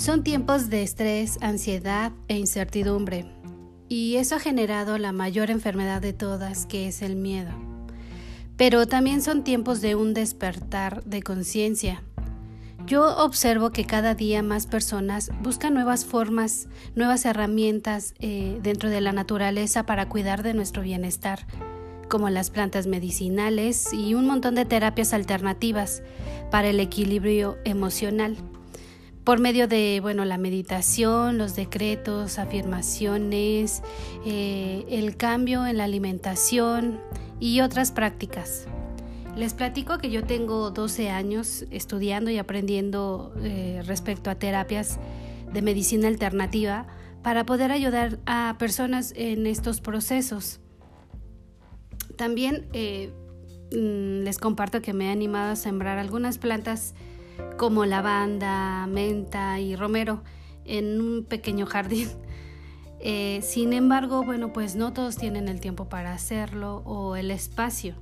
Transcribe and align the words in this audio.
Son 0.00 0.22
tiempos 0.22 0.70
de 0.70 0.82
estrés, 0.82 1.36
ansiedad 1.42 2.12
e 2.26 2.38
incertidumbre, 2.38 3.26
y 3.86 4.16
eso 4.16 4.36
ha 4.36 4.38
generado 4.38 4.96
la 4.96 5.12
mayor 5.12 5.50
enfermedad 5.50 6.00
de 6.00 6.14
todas, 6.14 6.64
que 6.64 6.88
es 6.88 7.02
el 7.02 7.16
miedo. 7.16 7.50
Pero 8.56 8.86
también 8.86 9.20
son 9.20 9.44
tiempos 9.44 9.82
de 9.82 9.96
un 9.96 10.14
despertar 10.14 11.04
de 11.04 11.22
conciencia. 11.22 12.02
Yo 12.86 13.14
observo 13.18 13.72
que 13.72 13.84
cada 13.84 14.14
día 14.14 14.42
más 14.42 14.66
personas 14.66 15.30
buscan 15.42 15.74
nuevas 15.74 16.06
formas, 16.06 16.68
nuevas 16.94 17.26
herramientas 17.26 18.14
eh, 18.20 18.58
dentro 18.62 18.88
de 18.88 19.02
la 19.02 19.12
naturaleza 19.12 19.84
para 19.84 20.08
cuidar 20.08 20.42
de 20.42 20.54
nuestro 20.54 20.80
bienestar, 20.80 21.46
como 22.08 22.30
las 22.30 22.48
plantas 22.48 22.86
medicinales 22.86 23.92
y 23.92 24.14
un 24.14 24.26
montón 24.26 24.54
de 24.54 24.64
terapias 24.64 25.12
alternativas 25.12 26.02
para 26.50 26.68
el 26.68 26.80
equilibrio 26.80 27.58
emocional 27.66 28.38
por 29.24 29.38
medio 29.38 29.68
de 29.68 30.00
bueno, 30.00 30.24
la 30.24 30.38
meditación, 30.38 31.38
los 31.38 31.54
decretos, 31.54 32.38
afirmaciones, 32.38 33.82
eh, 34.24 34.84
el 34.88 35.16
cambio 35.16 35.66
en 35.66 35.76
la 35.76 35.84
alimentación 35.84 37.00
y 37.38 37.60
otras 37.60 37.92
prácticas. 37.92 38.66
Les 39.36 39.54
platico 39.54 39.98
que 39.98 40.10
yo 40.10 40.24
tengo 40.24 40.70
12 40.70 41.10
años 41.10 41.64
estudiando 41.70 42.30
y 42.30 42.38
aprendiendo 42.38 43.32
eh, 43.42 43.82
respecto 43.86 44.30
a 44.30 44.34
terapias 44.34 44.98
de 45.52 45.62
medicina 45.62 46.08
alternativa 46.08 46.86
para 47.22 47.44
poder 47.44 47.70
ayudar 47.70 48.18
a 48.26 48.56
personas 48.58 49.12
en 49.16 49.46
estos 49.46 49.80
procesos. 49.80 50.60
También 52.16 52.66
eh, 52.72 53.12
mm, 53.72 54.24
les 54.24 54.38
comparto 54.38 54.82
que 54.82 54.92
me 54.92 55.06
he 55.06 55.10
animado 55.10 55.52
a 55.52 55.56
sembrar 55.56 55.98
algunas 55.98 56.38
plantas 56.38 56.94
como 57.56 57.84
lavanda, 57.84 58.86
menta 58.86 59.60
y 59.60 59.76
romero 59.76 60.22
en 60.64 61.00
un 61.00 61.24
pequeño 61.24 61.66
jardín. 61.66 62.08
Eh, 63.02 63.40
sin 63.40 63.72
embargo, 63.72 64.22
bueno, 64.24 64.52
pues 64.52 64.76
no 64.76 64.92
todos 64.92 65.16
tienen 65.16 65.48
el 65.48 65.58
tiempo 65.58 65.88
para 65.88 66.12
hacerlo 66.12 66.82
o 66.84 67.16
el 67.16 67.30
espacio 67.30 67.94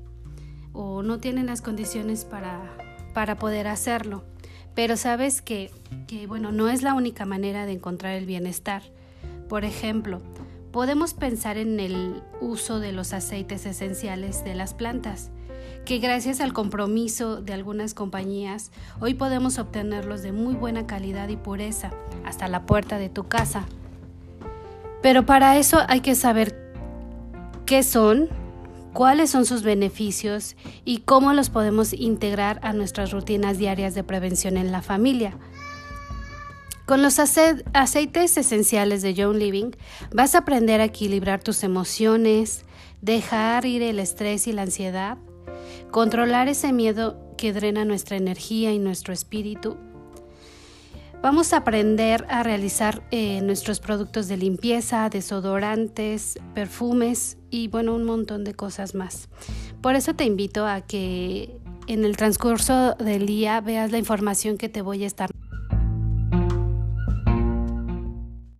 o 0.73 1.05
no 1.05 1.21
tienen 1.21 1.47
las 1.47 1.63
condiciones 1.63 2.25
para, 2.25 2.77
para 3.15 3.37
poder 3.37 3.69
hacerlo. 3.69 4.25
Pero 4.75 4.97
sabes 4.97 5.41
que, 5.41 5.71
que, 6.09 6.27
bueno, 6.27 6.51
no 6.51 6.69
es 6.69 6.83
la 6.83 6.95
única 6.95 7.27
manera 7.27 7.65
de 7.65 7.75
encontrar 7.75 8.15
el 8.15 8.27
bienestar. 8.27 8.83
Por 9.49 9.65
ejemplo, 9.65 10.21
podemos 10.73 11.15
pensar 11.15 11.59
en 11.59 11.79
el 11.79 12.23
uso 12.41 12.81
de 12.81 12.91
los 12.91 13.13
aceites 13.13 13.67
esenciales 13.67 14.43
de 14.43 14.57
las 14.57 14.75
plantas 14.75 15.31
que 15.89 16.01
gracias 16.01 16.43
al 16.43 16.53
compromiso 16.53 17.41
de 17.41 17.55
algunas 17.55 17.95
compañías, 17.95 18.73
hoy 19.01 19.15
podemos 19.15 19.59
obtenerlos 19.59 20.21
de 20.21 20.33
muy 20.33 20.55
buena 20.55 20.87
calidad 20.87 21.31
y 21.31 21.39
pureza 21.39 21.93
hasta 22.27 22.47
la 22.47 22.67
puerta 22.67 22.99
de 22.99 23.09
tu 23.09 23.27
casa. 23.27 23.65
Pero 25.01 25.25
para 25.25 25.57
eso 25.57 25.79
hay 25.89 26.01
que 26.01 26.15
saber 26.15 26.75
qué 27.65 27.83
son, 27.83 28.29
cuáles 28.93 29.31
son 29.31 29.47
sus 29.47 29.63
beneficios 29.63 30.57
y 30.85 30.99
cómo 30.99 31.33
los 31.33 31.49
podemos 31.49 31.95
integrar 31.95 32.61
a 32.63 32.75
nuestras 32.75 33.11
rutinas 33.11 33.57
diarias 33.57 33.95
de 33.95 34.05
prevención 34.05 34.59
en 34.59 34.71
la 34.71 34.83
familia. 34.83 35.39
Con 36.85 37.01
los 37.01 37.19
aceites 37.19 38.37
esenciales 38.37 39.01
de 39.01 39.15
John 39.17 39.39
Living 39.39 39.71
vas 40.13 40.35
a 40.35 40.41
aprender 40.41 40.83
a 40.83 40.85
equilibrar 40.85 41.43
tus 41.43 41.63
emociones, 41.63 42.67
dejar 43.01 43.65
ir 43.65 43.81
el 43.83 43.99
estrés 43.99 44.47
y 44.49 44.53
la 44.53 44.63
ansiedad, 44.63 45.17
controlar 45.91 46.49
ese 46.49 46.73
miedo 46.73 47.17
que 47.37 47.53
drena 47.53 47.85
nuestra 47.85 48.17
energía 48.17 48.73
y 48.73 48.79
nuestro 48.79 49.15
espíritu. 49.15 49.77
Vamos 51.21 51.53
a 51.53 51.59
aprender 51.59 52.25
a 52.29 52.45
realizar 52.45 53.03
eh, 53.11 53.41
nuestros 53.41 53.81
productos 53.81 54.29
de 54.29 54.37
limpieza, 54.37 55.09
desodorantes, 55.09 56.39
perfumes 56.55 57.39
y 57.51 57.67
bueno, 57.69 57.95
un 57.95 58.05
montón 58.05 58.45
de 58.45 58.55
cosas 58.55 58.95
más. 58.95 59.29
Por 59.81 59.97
eso 59.97 60.15
te 60.15 60.25
invito 60.25 60.67
a 60.67 60.81
que 60.83 61.59
en 61.89 62.05
el 62.05 62.17
transcurso 62.17 62.95
del 62.95 63.27
día 63.27 63.61
veas 63.61 63.91
la 63.91 63.99
información 63.99 64.59
que 64.59 64.69
te 64.69 64.81
voy 64.81 65.03
a 65.03 65.07
estar 65.09 65.31